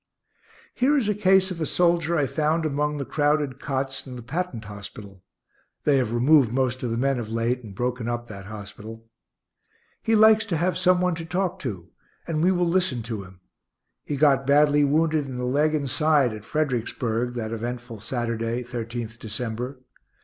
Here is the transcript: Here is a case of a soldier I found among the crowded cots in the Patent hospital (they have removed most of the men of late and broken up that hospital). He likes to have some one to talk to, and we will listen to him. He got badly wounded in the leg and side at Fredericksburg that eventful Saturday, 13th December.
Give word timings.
Here 0.73 0.97
is 0.97 1.07
a 1.07 1.13
case 1.13 1.51
of 1.51 1.61
a 1.61 1.65
soldier 1.67 2.17
I 2.17 2.25
found 2.25 2.65
among 2.65 2.97
the 2.97 3.05
crowded 3.05 3.59
cots 3.59 4.07
in 4.07 4.15
the 4.15 4.23
Patent 4.23 4.65
hospital 4.65 5.21
(they 5.83 5.97
have 5.97 6.11
removed 6.11 6.51
most 6.51 6.81
of 6.81 6.89
the 6.89 6.97
men 6.97 7.19
of 7.19 7.29
late 7.29 7.63
and 7.63 7.75
broken 7.75 8.09
up 8.09 8.27
that 8.27 8.45
hospital). 8.45 9.05
He 10.01 10.15
likes 10.15 10.43
to 10.45 10.57
have 10.57 10.75
some 10.75 11.01
one 11.01 11.13
to 11.13 11.25
talk 11.25 11.59
to, 11.59 11.91
and 12.25 12.43
we 12.43 12.51
will 12.51 12.67
listen 12.67 13.03
to 13.03 13.21
him. 13.23 13.41
He 14.03 14.15
got 14.17 14.47
badly 14.47 14.83
wounded 14.83 15.27
in 15.27 15.37
the 15.37 15.45
leg 15.45 15.75
and 15.75 15.87
side 15.87 16.33
at 16.33 16.45
Fredericksburg 16.45 17.35
that 17.35 17.51
eventful 17.51 17.99
Saturday, 17.99 18.63
13th 18.63 19.19
December. 19.19 19.81